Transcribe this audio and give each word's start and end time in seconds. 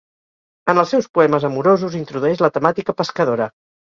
En 0.71 0.79
els 0.83 0.93
seus 0.95 1.07
poemes 1.17 1.45
amorosos 1.49 1.97
introdueix 1.99 2.41
la 2.45 2.49
temàtica 2.57 2.97
pescadora. 3.03 3.49